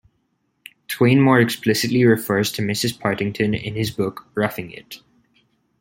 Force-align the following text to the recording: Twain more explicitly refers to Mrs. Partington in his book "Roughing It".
Twain 0.87 1.21
more 1.21 1.39
explicitly 1.39 2.03
refers 2.05 2.51
to 2.53 2.63
Mrs. 2.63 2.99
Partington 2.99 3.53
in 3.53 3.75
his 3.75 3.91
book 3.91 4.25
"Roughing 4.35 4.71
It". 4.71 4.97